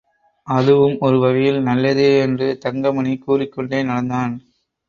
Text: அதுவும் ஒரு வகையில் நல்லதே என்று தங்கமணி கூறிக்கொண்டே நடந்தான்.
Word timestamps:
அதுவும் 0.47 0.95
ஒரு 0.99 1.17
வகையில் 1.19 1.59
நல்லதே 1.61 2.19
என்று 2.19 2.57
தங்கமணி 2.57 3.13
கூறிக்கொண்டே 3.17 3.81
நடந்தான். 3.83 4.33